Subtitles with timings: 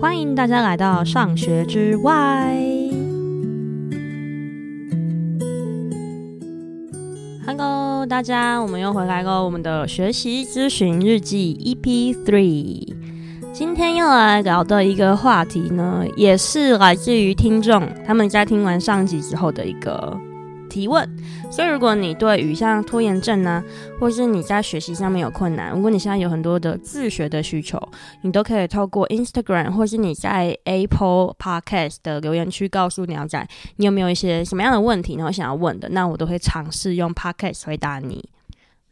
[0.00, 2.56] 欢迎大家来到上学之外。
[7.44, 9.44] Hello，大家，我们又回来了。
[9.44, 12.94] 我们的学习咨询日记 EP Three，
[13.52, 20.16] 今天要来聊的一个话题呢，也是来自于听众他们在听完上集之后的一个
[20.68, 21.08] 提问，
[21.50, 23.64] 所以如果你对于像拖延症呢、啊，
[23.98, 27.80] 或是你在学习上面有困难，如果你现在有很多的自学的需求，
[28.22, 38.28] 你都可以透过 Instagram 或是你在 Apple Podcast 的留言区告诉鸟仔，你有没有一些什么样的问题，然后想要问的，那我都会尝试用 Podcast 回答你。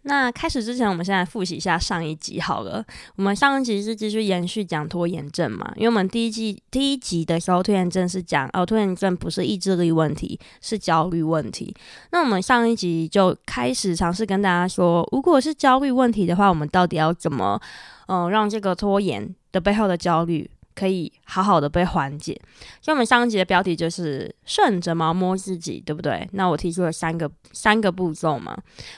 [0.08, 2.84] 那开始之前，我们先来复习一下上一集好了。
[3.16, 11.74] 我们上一集是继续延续讲拖延症嘛，因为我们第一季第一集的时候，拖延症是讲哦，拖延症不是意志力问题，是焦虑问题。
[12.12, 17.60] 那我们上一集就开始尝试跟大家说，如果是焦虑问题的话，我们到底要怎么
[18.06, 22.38] 嗯、呃、让这个拖延的背后的焦虑可以好好的被缓解，
[22.82, 26.28] 所以我们上一集的标题就是顺着毛摸自己，对不对？
[26.32, 28.54] 那我提出了三个三个步骤嘛，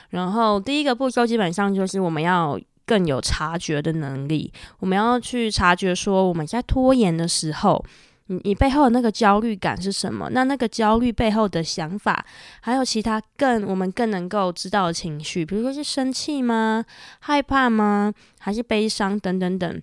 [0.09, 7.83] 然后第一个步骤基本上就是我们要更有察觉的能力，我们要去察觉说我们在拖延的时候，
[8.25, 10.29] 你你背后的那个焦虑感是什么？
[10.31, 12.25] 那那个焦虑背后的想法，
[12.59, 16.83] 还有其他更我们更能够知道的情绪，比如说是生气吗？
[17.19, 18.13] 害怕吗？
[18.39, 19.81] 还是悲伤等等等。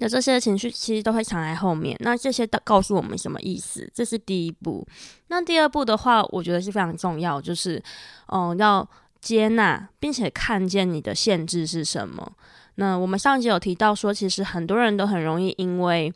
[0.00, 3.90] 那这些情绪其实都会藏在后面，那这些告诉我们什么意思？
[3.92, 4.86] 这是第一步。
[5.28, 7.82] 那第二步的话，我觉得是非常重要，就是，
[8.28, 8.88] 嗯，要
[9.20, 12.32] 接纳并且看见你的限制是什么。
[12.76, 16.12] 那我们上集有提到说，其实很多人都很容易因为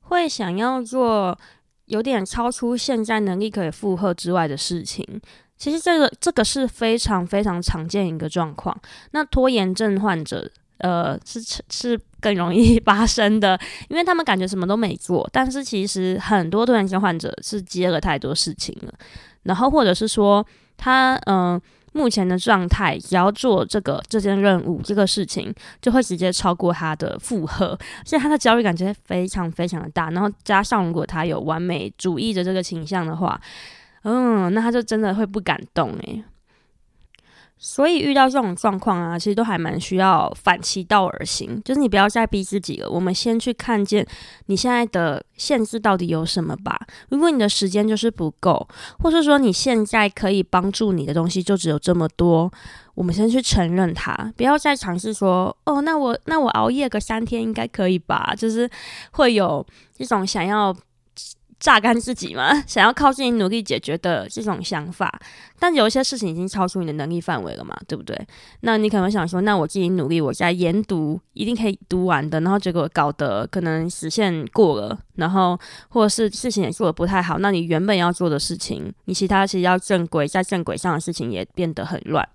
[0.00, 1.38] 会想要做
[1.86, 5.06] 有点超出现在能力可以负荷之外的事情。
[5.56, 8.76] 其实这个这个是非常非常常见一个状况。
[9.12, 10.50] 那拖延症患者。
[10.82, 18.94] 呃，是是更容易 发生的，因为他们感觉什么都没做，但是其实很多拖延症患者是接了太多事情了，
[19.44, 20.44] 然后或者是说
[20.76, 21.60] 他嗯、
[21.92, 33.40] 目前的状态，只要做这个这件任务这个事情，就会直接超过他的负荷，所以他的焦虑感觉非常非常的大，然后加上如果他有完美主义的这个倾向的话，
[34.04, 36.24] 嗯，那他就真的会不敢动诶。
[37.62, 42.88] 所以遇到这种状况啊，其实都还蛮需要反其道而行，就是你不要再逼自己了。
[42.88, 44.04] 我们先去看见
[44.46, 46.80] 你现在的限制到底有什么吧。
[47.10, 48.66] 如果你的时间就是不够，
[48.98, 52.50] 或是说你现在可以帮助你的东西就只有这么多，
[52.94, 58.34] 我们先去承认它，不要再尝试说哦，那我那我熬夜个三天应该可以吧？
[58.34, 58.66] 就是
[59.12, 60.74] 会有这种想要。
[61.60, 65.20] 榨干自己嘛， 想要靠自己努力解决的这种想法，
[65.58, 68.18] 但有一些事情已经超出你的能力范围了嘛，对不对？
[68.60, 75.56] 那你可能想说，那我自己努力，我在研读一定可以读完的，然后结果搞得可能实现过了，然后
[75.90, 82.26] 或者是事情也做得不太好，那你原本要做的事情，你其他其实要正轨在正轨上的事情也变得很乱。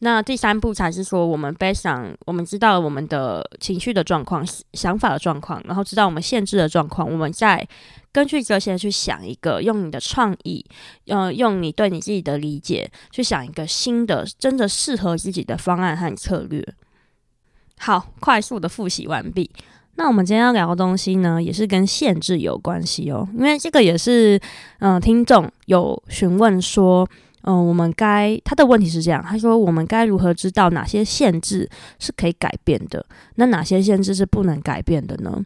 [0.00, 7.66] 那第三步才是说，我们背上，我们知道我们的情绪的状况、想法的状况，然后知道我们限制的状况，我们再
[8.12, 10.62] 根据这些去想一个，用你的创意，
[11.06, 16.62] 呃，用你对你自己的理解，去想一个新的、真的适合自己的方案和策略。
[17.78, 19.50] 好，快速的复习完毕。
[19.94, 24.38] 那我们今天要聊的东西呢，也是跟限制有关系哦，因为这个也是，
[24.80, 27.08] 嗯、听众有询问说。
[27.48, 31.70] 嗯，我们该他的问题是这样，他说我们该如何知道哪些限制
[32.00, 35.44] 是可以改变的，那哪些限制是不能改变的呢？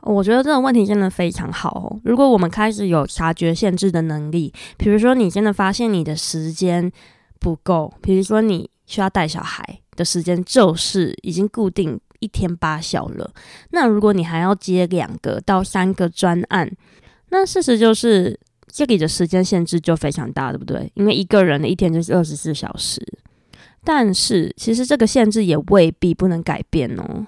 [0.00, 2.00] 我觉得这个问题真的非常好哦。
[2.02, 6.90] 如果我们开始有察觉限制的能力，比如说你真的发现你的时间
[7.38, 13.30] 不够，比如说你需要带小孩的时间就是已经固定一天八小了，
[13.72, 16.74] 那如果你还要接两个到三个专案，
[17.28, 18.40] 那事实就是。
[18.70, 20.90] 这里的时间限制就非常大，对不对？
[20.94, 23.00] 因为一个人的一天就是二十四小时，
[23.82, 27.26] 但是其实这个限制也未必不能改变哦。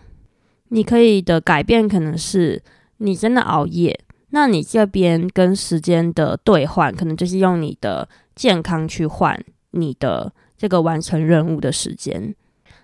[0.68, 2.62] 你可以的改变可能是
[2.98, 3.98] 你真的熬夜，
[4.30, 9.42] 那你这边跟时间的兑换，可能就是用你的健康去换
[9.72, 12.34] 你的这个完成任务的时间。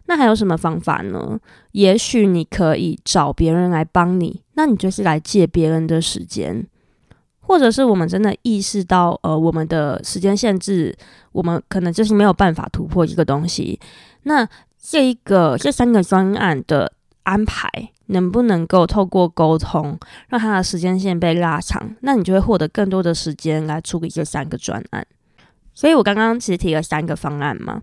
[0.07, 1.39] 那还有什么方法呢？
[1.73, 6.67] 也许你可以找别人来帮你，那你就是来借别人的时间。
[7.47, 10.97] 或者是我们真的意识到，呃，我们的时间限制，
[11.31, 13.79] 我们可能就是没有办法突破一个东西。
[14.25, 14.47] 那
[14.83, 17.69] 这一个这三个专案的安排，
[18.07, 19.97] 能不能够透过沟通，
[20.29, 21.95] 让他的时间线被拉长？
[22.01, 25.07] 那你就会获得更多的时间来处理这三个专案。
[25.73, 27.83] 所以我刚刚其实提了三个方案嘛。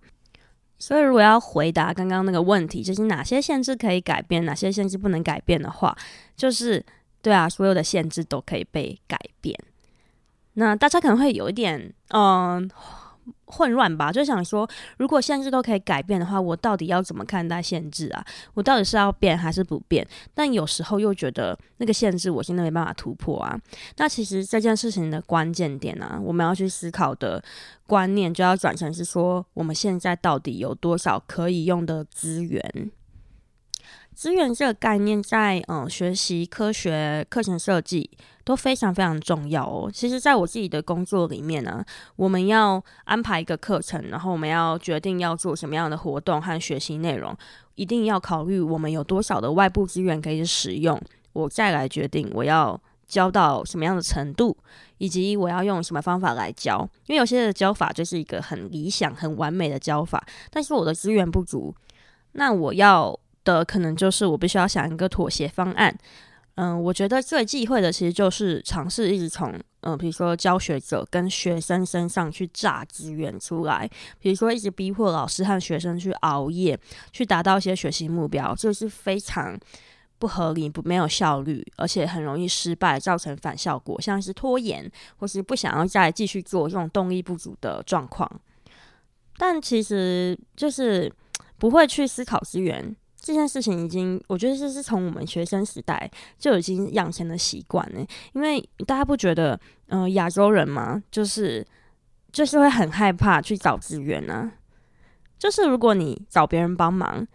[0.79, 5.95] 所以，如果要回答刚刚那个问题，就是哪些限制可以改变，哪些限制不能改变的话，
[6.35, 6.83] 就是
[7.23, 9.57] 对啊，所有的限制都可以被改变。
[10.53, 12.69] 那大家可能会有一点，嗯。
[13.45, 18.25] 混乱吧，就想说，如果限制都可以改变的话，我到底要怎么看待限制啊？
[18.53, 20.05] 我到底是要变还是不变？
[20.33, 23.57] 但有时候又觉得那个限制我现在没办法突破啊。
[23.95, 27.41] 那其实这件事情的关键点啊，我们要去思考的
[27.87, 32.91] 观念就要转成是说，我们现在到底有多少可以用的资源？
[34.15, 38.09] 资源这个概念在嗯学习科学课程设计
[38.43, 39.89] 都非常非常重要哦。
[39.91, 41.83] 其实，在我自己的工作里面呢、
[42.15, 47.35] 我们要安排一个课程，然后我们要决定要做什么样的活动和学习内容，
[47.75, 51.01] 一定要考虑我们有多少的外部资源可以使用，
[51.33, 54.55] 我再来决定我要教到什么样的程度，
[54.97, 56.87] 以及我要用什么方法来教。
[57.07, 61.73] 因为有些的教法就是一个很理想、很完美的教法，但是我的资源不足，
[62.33, 63.19] 那我要。
[63.43, 65.97] 的可能就是我必须要想一个妥协方案，
[66.55, 76.79] 嗯，我觉得最忌讳的其实就是尝试一直从嗯，比如说教学者跟学生身上去榨资源出来，比如说一直逼迫老师和学生去熬夜，
[77.11, 79.59] 去达到一些学习目标，这是非常
[80.17, 88.31] 不合理、不没有效率，而且很容易失败，造成反效果，像是拖延或是不想要再继续做这种动力不足的状况。
[89.37, 91.11] 但其实就是
[91.57, 92.95] 不会去思考资源。
[93.25, 98.05] 这件事情已经，我觉得这是从我们学生时代就已经养成的习惯呢。
[98.33, 101.65] 因为大家不觉得，嗯、亚洲人嘛，就是
[102.33, 104.51] 就是会很害怕去找资源呢、
[105.39, 107.25] 就是如果你找别人帮忙，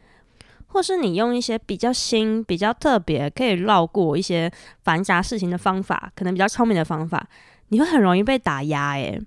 [0.67, 4.52] 或是你用一些比较新、比较特别，可以绕过一些
[4.85, 7.26] 繁杂事情的方法，可能比较聪明的方法，
[7.69, 8.90] 你会很容易被打压。
[8.93, 9.19] 诶，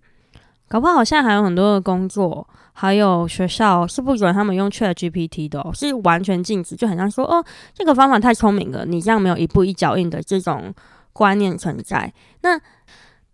[0.67, 2.47] 搞不好现在还有很多的工作。
[2.81, 7.45] 还有学校是不准他们用 ChatGPT 的，是完全禁止，就很像说哦，
[7.75, 10.73] 这个方法太聪明了，你这样没有一步一脚印的这种
[11.13, 12.11] 观念存在。
[12.41, 12.59] 那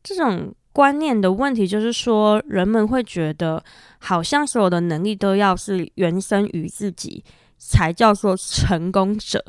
[0.03, 3.63] 这种观念的问题就是说，人们会觉得
[3.99, 7.23] 好像所有的能力都要是原生于自己
[7.57, 9.41] 才叫做成功者，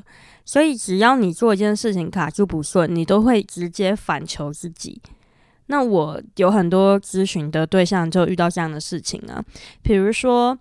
[0.45, 5.03] 所以只要你做一件事情卡住不顺，你都会直接反求自己。
[5.69, 9.43] 那我有很多咨询的对象就遇到这样的事情啊，
[9.82, 10.59] 比如说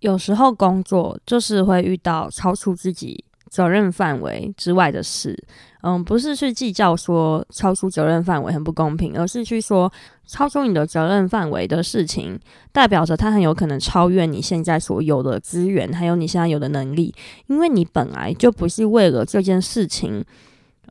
[0.00, 5.36] 有时候工作就是会遇到超出自己责任范围之外的事，
[5.82, 9.92] 嗯，不是去计较说超出责任范围很不公平，而是去说
[10.26, 12.38] 超出你的责任范围的事情，
[12.70, 17.12] 代表着它很有可能超越你现在所有的资源，还有你现在有的能力，
[17.48, 20.24] 因为你本来就不是为了这件事情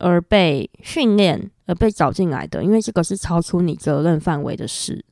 [0.00, 5.04] 而被训练而被找进来的，因为这个是超出你责任范围的事。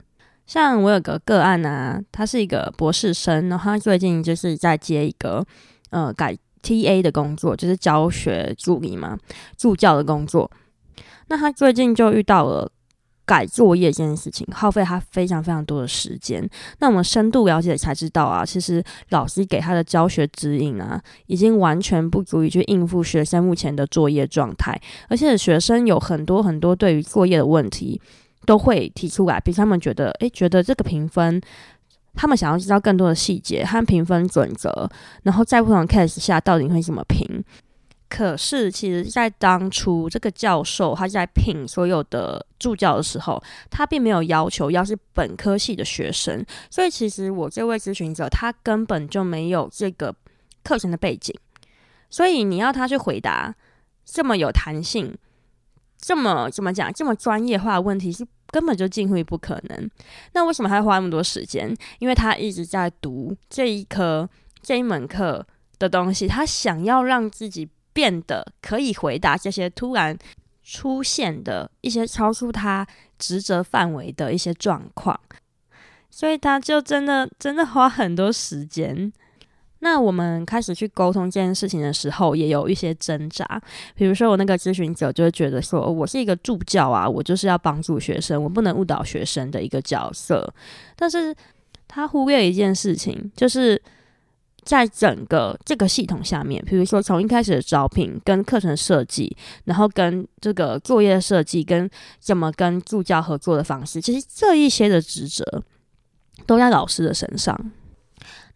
[0.47, 5.47] 像我有个个案啊，他是一个博士生，然后他最近就是在接一个
[5.91, 9.17] 呃改 TA 的工作，就是教学助理嘛，
[9.57, 10.51] 助教的工作。
[11.29, 12.73] 那他最近就遇到了。
[13.29, 16.43] 改作业这件事情耗费他非常非常多的时间。
[16.79, 24.81] 那我们深度了解才知道啊，其实老师给他的教学指引啊，已经完全不足以去应付学生目前的作业状态。
[25.09, 28.01] 而且学生有很多很多对于作业的问题
[28.47, 31.39] 都会提出来，比如他们觉得，诶，觉得这个评分，
[32.15, 34.89] 他们想要知道更多的细节和评分准则，
[35.23, 37.45] 然后在不同 case 下到底会怎么评。
[38.09, 50.15] 可是，其实，在当初这个教授他在聘所有的助教的时候，他并没有要求要是本科系的学生，所以其实我这位咨询者他根本就没有这个
[50.65, 51.39] 课程的背景，
[52.09, 53.55] 所以你要他去回答
[54.07, 55.15] 这么有弹性、
[55.99, 59.91] 这么怎么讲、这么专业化的问题，是根本就近乎于不可能。
[60.33, 61.77] 那为什么还要花那么多时间？
[61.99, 64.27] 因为他一直在读这一科、
[64.63, 65.47] 这一门课
[65.79, 67.69] 的东西，他想要让自己。
[67.99, 70.17] 变得可以回答这些突然
[70.63, 72.87] 出现的一些超出他
[73.19, 75.19] 职责范围的一些状况，
[76.09, 79.13] 所以他就真的真的花很多时间。
[79.81, 83.61] 那我们开始去沟通这件事情的时候，也有一些挣扎。
[83.97, 90.55] 比如说，我那个咨询者就会觉得说，我是一个助教啊，我就是要帮助学生，我不能误导学生的一个角色。
[90.95, 91.35] 但是
[91.89, 93.83] 他忽略一件事情，就是。
[94.69, 99.35] 在整个这个系统下面，比如说从一开始的招聘、跟课程设计，
[99.65, 101.89] 然后跟这个作业设计，跟
[102.21, 105.63] 怎么跟助教合作的方式，其实这一些的职责
[106.45, 107.59] 都在老师的身上。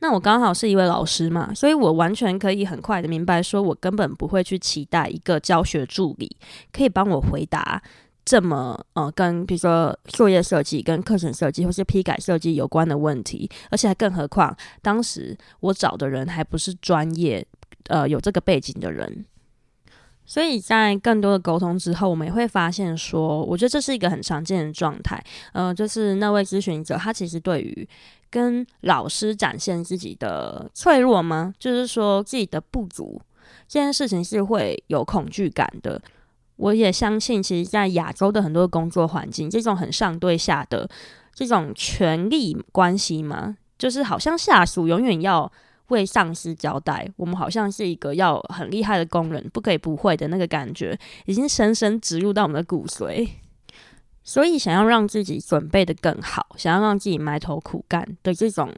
[0.01, 6.37] 那我刚好是一位老师嘛，所以我完全可以很快的明白，说我根本不会去期待一个教学助理
[6.71, 7.83] 可以帮我回答
[8.25, 17.45] 这么呃，跟比如说作业设计、跟课程设计或是批改设计有关的问题，而且还更何况当时我找的人还不是专业
[17.89, 19.25] 呃有这个背景的人。
[20.25, 25.23] 所以在更多的沟通之后，我们也会发现说，我觉得这是一个很常见的状态。
[25.53, 27.87] 呃，就是那位咨询者，他其实对于
[28.31, 31.53] 跟老师展现自己的脆弱吗？
[31.59, 33.21] 就是说自己的不足
[33.67, 36.01] 这件事情是会有恐惧感的。
[36.63, 40.89] 我也相信，其实，在亚洲的很多工作环境，这种很上对下的
[41.35, 45.51] 这种权力关系嘛，就是好像下属永远要。
[45.89, 53.29] 为上司交代，我们好像是一个要很厉害的工人，不可以不会的那个感觉，已经深深植入到我们的骨髓。
[54.23, 58.73] 所以，想要让自己准备得更好，想要让自己埋头苦干的这种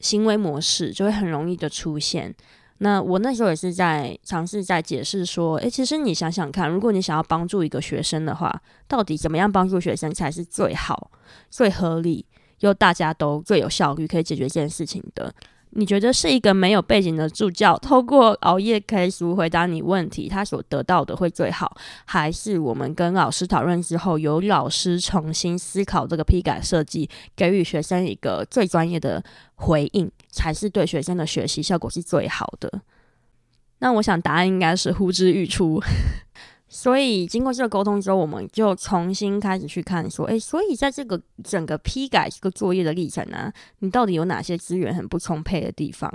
[0.00, 2.34] 行为模式，就会很容易的出现。
[2.82, 11.10] 那我那时候也是在尝试在解释说，诶，其实你想想看，如果你想要帮助一个学生的话，到底怎么样帮助学生才是最好、
[11.50, 12.24] 最合理，
[12.60, 15.30] 又大家都最有效率，可以解决这件事情的？
[15.72, 29.22] 你觉得是一个没有背景的助教，透过熬夜开书回答你问题，他所得到的会最好，还是我们跟老师讨论之后，由老师重新思考这个批改设计，给予学生一个最专业的
[29.54, 32.82] 回应，才是对学生的学习效果是最好的？
[33.78, 35.80] 那我想答案应该是呼之欲出。
[36.72, 46.08] 所以经过这个沟通之后，我们就重新开始去看，说，哎，所以在这个整个批改这个作业的历程啊，你到底有哪些资源很不充沛的地方？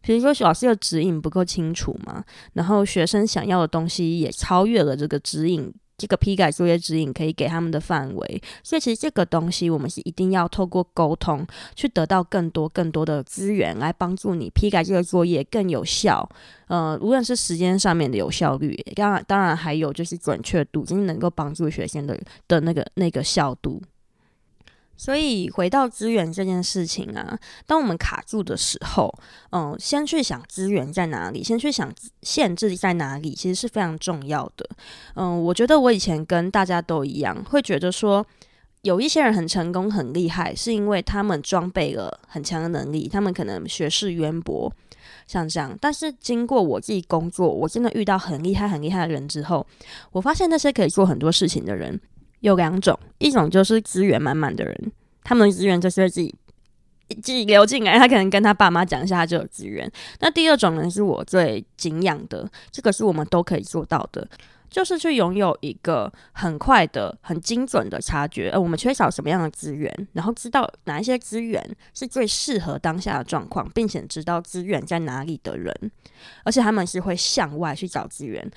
[0.00, 5.72] 比如说老师的指引不够清楚嘛，然后学生想要的东西也超越了这个指引。
[6.02, 16.28] 这个批改作业指引可以给他们的范围，所以其实这个东西我们是一定要透过沟通去得到更多更多的资源，来帮助你批改这个作业更有效。
[16.66, 22.18] 呃，无论是时间上面的有效率，当然当然还有就是准确度，就是能够帮助学生的
[22.48, 23.80] 的那个那个效度。
[24.96, 29.12] 所以回到资源这件事情啊，当我们卡住的时候，
[29.50, 34.68] 嗯，先去想资源在哪里，先去想限制在哪里，其实是非常重要的。
[35.14, 38.24] 嗯，我觉得我以前跟大家都一样，会觉得说
[38.82, 44.72] 有一些人很成功、很厉害，是因为他们装备了很强的能力，他们可能学识渊博，
[45.26, 45.76] 像这样。
[45.80, 49.66] 但是经过我自己工作，我真的遇到很厉害、很厉害的人之后，
[50.12, 52.00] 我发现那些可以做很多事情的人。
[52.42, 54.92] 有两种，一种就是资源满满的人，
[55.24, 56.34] 他们的资源就是会自己
[57.08, 59.90] 自己流进来，他可能跟他爸妈讲一下，他就有资源。
[60.20, 64.26] 那第二种人是我最敬仰的，这个是我们都可以做到的，
[64.68, 75.72] 就是去拥有一个很快的、很精准的察觉，呃，我们缺少什么样的资源，然后知道哪一些资源是最适合当下的状况，并且知道资源在哪里的人，
[76.44, 78.50] 而且他们是会向外去找资源。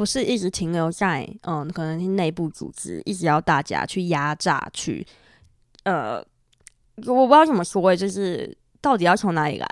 [0.00, 5.06] 不是一直停留在嗯，可能是内部组织一直要大家去压榨去，
[5.84, 6.24] 呃，
[7.04, 9.68] 我不知道怎么说，就是到底要从哪里来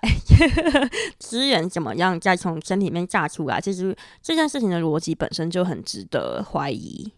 [1.18, 3.58] 资源，怎么样再从身体里面榨出来？
[3.58, 7.10] 其实这件事情的逻辑本身就很值得怀疑。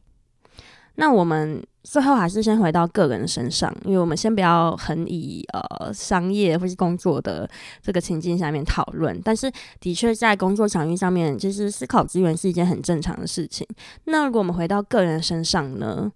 [0.94, 7.48] 那我们最后还是先回到个人身上，因为我们先不要很以呃商业或是工作的
[7.82, 9.18] 这个情境下面讨论。
[9.24, 13.66] 但是的确在工作场域上面，其实思考资源是一件很正常的事情。
[14.04, 16.10] 那如果我们回到个人身上呢？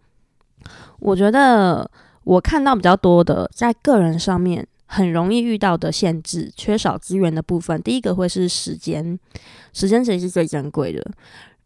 [1.01, 1.91] 我觉得
[2.23, 9.19] 我看到比较多的在个人上面很容易遇到的限制、缺少资源的部分，第一个会是时间，
[9.75, 11.05] 时间其实是最珍贵的。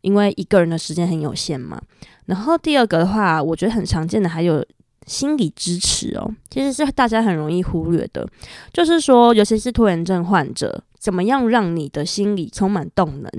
[0.09, 1.79] 因为一个人的时间很有限嘛，
[2.25, 4.65] 然后第二个的话，我觉得很常见的还有
[5.07, 8.27] 心理支持哦，其实是大家很容易忽略的，
[8.73, 13.31] 就是说，尤其是拖延症患者，怎么样让你的心理充满动能？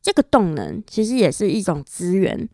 [0.00, 2.48] 这个动能其实也是一种资源，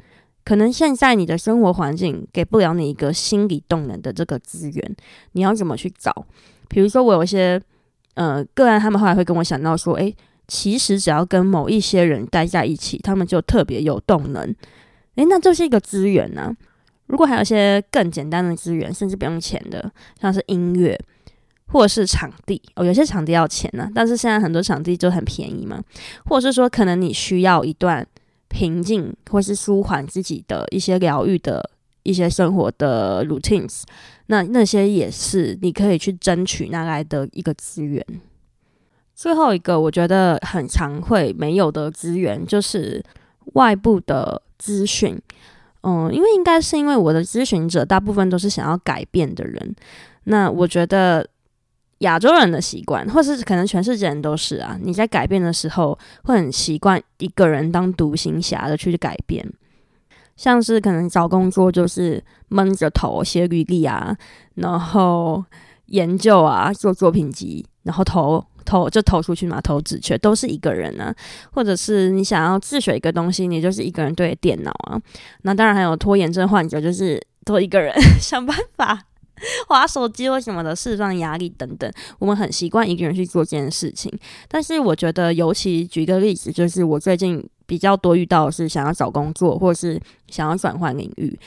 [0.45, 4.97] 可能现在你的生活环境给不了你一个心理动能的这个资源，
[5.35, 6.27] 你要怎么去找？
[6.67, 7.63] 比如说，我有一些
[8.15, 10.13] 呃个案，他们后来会跟我想到说，诶。
[10.49, 14.43] 其实只要跟某一些人待在一起，他们就特别有动能。
[15.17, 16.53] 诶，那就是一个资源呢、
[17.07, 20.99] 如果还有一些更简单的资源，甚至不用钱的，像是音乐
[21.67, 25.83] 或者是场地哦，有些场地要钱呢、但是现在很多场地就很便宜嘛。
[26.25, 28.07] 或者是说，可能你需要一段
[28.49, 31.69] 平静或是舒缓自己的一些疗愈的
[32.05, 33.83] 一些生活的 routines，
[34.29, 38.03] 那那些也是你可以去争取拿来的一个资源。
[39.19, 43.05] 最后一个我觉得很常会没有的资源就是
[43.55, 45.21] 外部的资讯，
[45.81, 49.75] 嗯，因为应该是因为我的咨询者大部分都是想要改变的人，
[50.25, 51.29] 那我觉得
[51.99, 59.45] 亚洲人的习惯，或是可能全世界人都是啊，你在改变的时候会很习惯一个人当独行侠的去改变，
[60.37, 64.17] 像是可能找工作就是闷着头写履历啊，
[64.55, 65.45] 然后
[65.87, 71.15] 研究啊，做作品集，然后投投就投出去嘛，投职缺都是一个人啊，
[71.53, 75.01] 或者是你想要自学一个东西，你就是一个人对着电脑啊。
[75.43, 79.03] 那当然还有拖延症患者，就是都一个人 想办法
[79.69, 81.91] 划手机或什么的释放压力等等。
[82.19, 84.13] 我们很习惯一个人去做这件事情，
[84.47, 87.49] 但是我觉得，尤其举个例子，就是我最近。
[87.69, 91.39] 比较多遇到的是想要找工作，或是想要转换领域，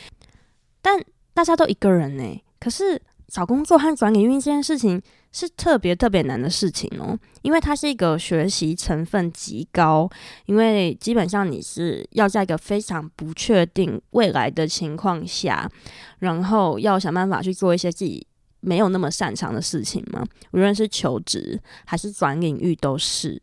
[0.80, 5.02] 但大家都一个人呢、可是找工作和转领域这件事情
[5.32, 10.10] 是特别特别难的事情哦、因为它是一个学习成分极高，
[10.46, 15.72] 因为基本上你是要在一个非常不确定未来的情况下，
[16.20, 18.28] 然后要想办法去做一些自己
[18.60, 23.42] 没有那么擅长的事情嘛，无论是求职还是转领域都是。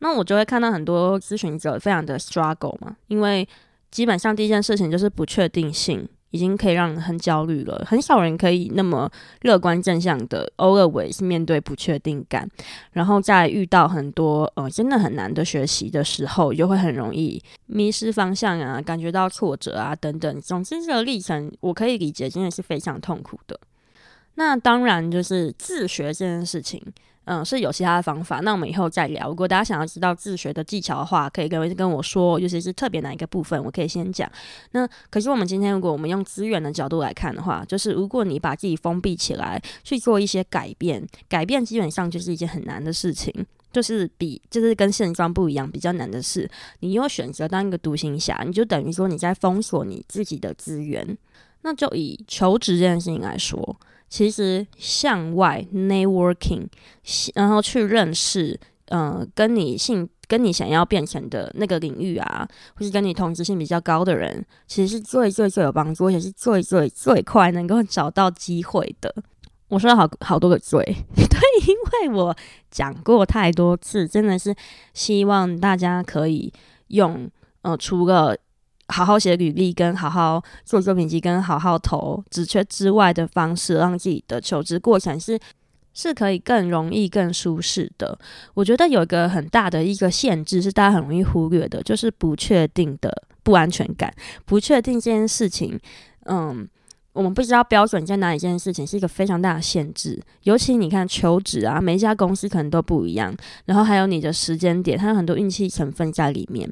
[0.00, 3.48] 那我就会看到很多咨询者非常的 struggle 嘛，因为
[3.90, 7.84] 基本上第一件事情就是不确定性，已经可以让人很焦虑了。
[7.86, 9.08] 很少人可以那么
[9.42, 12.50] 乐观正向的 always 面对不确定感，
[12.90, 20.40] 然后在遇到很多呃真的很难的学习的时候，就会很容易迷失方向啊，感觉到挫折啊等等。
[20.40, 23.56] 总之这个历程我可以理解，真的是非常痛苦的。
[24.34, 26.82] 那当然就是自学这件事情。
[27.26, 29.28] 嗯，是有其他的方法，那我们以后再聊。
[29.28, 34.30] 如果大家想要知道自学的技巧的话，可以跟跟我说，尤其是特别哪一个部分，我可以先讲。
[34.72, 43.32] 那可是我们今天如果我们用资源的角度来看的话，就是如果你把自己封闭起来去做一些改变，改变基本上就是一件很难的事情，
[43.72, 46.50] 就是比就是跟现状不一样比较难的事。
[46.80, 51.16] 你又选择当一个独行侠，你就等于说你在封锁你自己的资源。
[51.62, 53.76] 那就以求职这件事情来说。
[54.08, 56.66] 其实向外 networking，
[57.34, 69.12] 然后去认识，嗯、呃，跟你性跟你想要变成的那个领域啊，或是跟你同质性比较高的人，其实是最最最有帮助，而且是最最最快能够找到机会的。
[69.68, 70.82] 我说了好好多个最，
[71.16, 71.74] 对，因
[72.08, 72.36] 为我
[72.70, 74.54] 讲过太多次，真的是
[74.92, 76.52] 希望大家可以
[76.88, 77.28] 用，
[77.62, 78.36] 呃，除了。
[78.88, 85.38] 好好写履历，跟好好做作品集，跟好好投职缺之外的方式，让自己的求职过程是
[85.94, 88.18] 是可以更容易、更舒适的。
[88.52, 93.10] 我觉得有一个很大的一个限制是大家很容易忽略的，就是不确定的
[93.42, 94.12] 不安全感。
[94.44, 95.78] 不确定这件事情，
[96.26, 96.68] 嗯，
[97.12, 100.20] 我们不知道标准在哪里，这件事情是一个非常大的限制。
[100.42, 106.68] 尤其你看求职啊，每一家公司可能都不一样，然后还有你的时间点，它有很多运气成分在里面。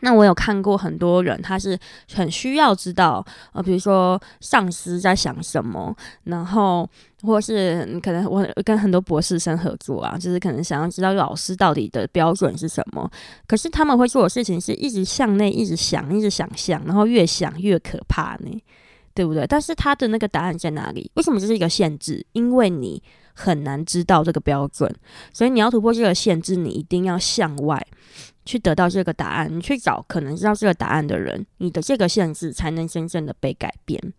[0.00, 1.78] 那我有看过很多人，他是
[2.12, 6.88] 很需要知道，呃，比如说上司在想什么，然后
[7.22, 13.08] 或是可能我跟很多博士生合作啊，就是可能想要知道老师到底的标准是什么。
[13.46, 18.62] 可是他们会做的事情是一直向内，一直想，一直想象，然后越想越可怕呢，
[19.14, 19.46] 对不对？
[19.46, 21.10] 但是他的那个答案在哪里？
[21.14, 22.26] 为什么这是一个限制？
[22.32, 23.00] 因为你
[23.34, 24.92] 很难知道这个标准，
[25.32, 27.86] 所以你要突破这个限制，你一定要向外。
[28.44, 34.12] 去得到这个答案，你去找可能知道这个答案的人，你的这个限制才能真正的被改变。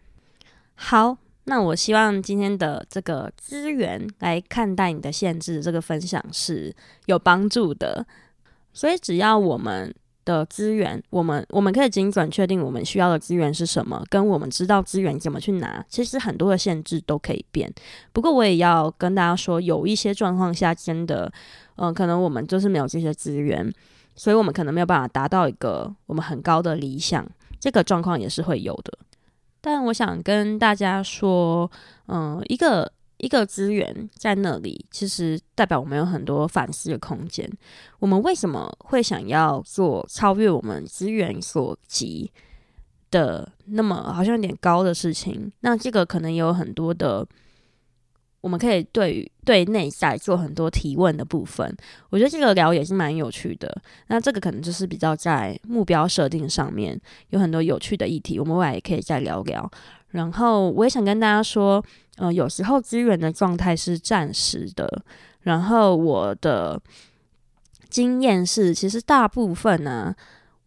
[0.75, 6.73] 好，那我希望今天的这个资源来看待你的限制，这个分享是
[7.05, 8.05] 有帮助的。
[8.71, 9.93] 所以只要我们
[10.25, 17.71] 的资源，我们我们可以精准确定我们需要的资源是什么，跟我们知道资源怎么去拿，其实很多的限制都可以变。
[18.13, 21.31] 不过我也要跟大家说，有一些状况下真的，
[21.75, 23.71] 嗯、可能我们就是没有这些资源。
[24.15, 27.25] 所以我们可能没有办法达到一个我们很高的理想，
[27.59, 28.97] 这个状况也是会有的。
[29.59, 31.69] 但我想跟大家说，
[32.07, 37.49] 嗯，一个一个资源在那里，其实代表我们有很多反思的空间。
[37.99, 42.31] 我们为什么会想要做超越我们资源所及
[43.09, 45.51] 的那么好像有点高的事情？
[45.61, 47.27] 那这个可能有很多的。
[48.43, 51.73] 我们可以对对内在做很多提问的部分，
[52.09, 53.73] 我觉得这个聊也是蛮有趣的。
[54.07, 59.71] 那这个可能就是比较在目标设定上面有很多有趣的议题，我们未来也可以再聊聊。
[60.09, 61.81] 然后我也想跟大家说，
[62.17, 65.03] 呃，有时候资源的状态是暂时的。
[65.43, 66.77] 然后我的
[67.89, 70.13] 经验是，其实大部分呢。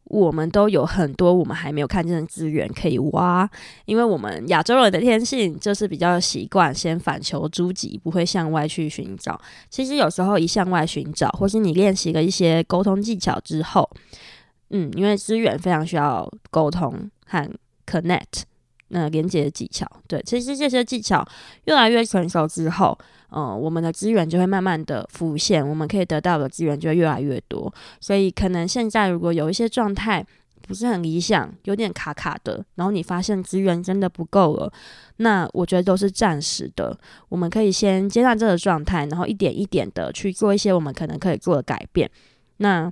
[0.06, 3.48] 我们都有很多我们还没有看见的资源可以挖，
[3.84, 9.40] 因为我们亚洲人的天性就是比较习惯先反求诸己，不会向外去寻找。
[9.68, 13.90] 其实有时候一向外寻找，或是你练习了一些沟通技巧之后，
[14.70, 17.50] 嗯，因为资源非常需要沟通和
[17.84, 18.42] connect，
[18.88, 21.26] 那连接的技巧，对，其实这些技巧
[21.64, 22.96] 越来越成熟之后。
[23.30, 27.70] 嗯、呃，我们的资源就会慢慢的浮现，我们可以得到的资源就会越来越多。
[28.00, 30.24] 所以，可能现在如果有一些状态，
[30.62, 34.72] 不是很理想，有点卡卡的，然后你发现资源真的不够了，
[35.16, 36.96] 那我觉得都是暂时的。
[37.28, 42.08] 我们可以先接纳这个状态，然后一点一点的去做一些我们可能可以做的改变。
[42.58, 42.90] 那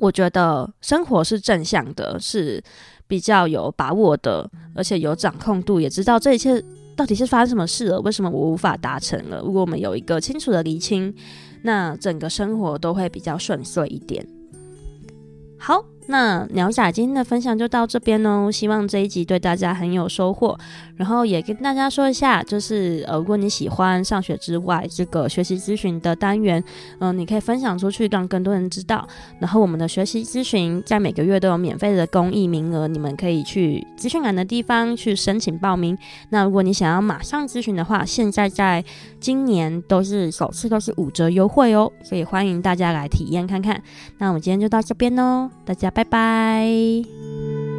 [0.00, 2.62] 我觉得生活是正向的，是
[3.06, 6.62] 比较有把握的，而且有掌控度，也知道这一切
[6.96, 9.40] 到底是发生什么事了，为什么我无法达成了。
[9.44, 11.14] 如果我们有一个清楚的厘清，
[11.62, 14.26] 那整个生活都会比较顺遂一点。
[15.58, 15.84] 好。
[16.10, 20.58] 那鸟仔今天的分享就到这边哦，希望这一集对大家很有收获。
[20.96, 26.62] 然后也跟大家说一下，就是呃，如果你喜欢上学之外这个学习咨询的单元，
[26.98, 29.06] 嗯、你可以分享出去，让更多人知道。
[29.38, 35.96] 然后我们的学习咨询在每个月都有免费的公益名额，你们可以去资讯栏的地方去申请报名。
[36.30, 38.84] 那如果你想要马上咨询的话，现在在
[39.20, 43.80] 今年都是首次都是五折优惠哦，所以欢迎大家来体验看看。
[44.18, 45.99] 那我们今天就到这边喽，大家拜。
[46.00, 47.69] 拜拜。